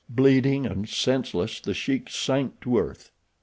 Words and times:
Bleeding 0.09 0.65
and 0.65 0.89
senseless 0.89 1.59
The 1.61 1.75
Sheik 1.75 2.09
sank 2.09 2.59
to 2.61 2.79
earth. 2.79 3.11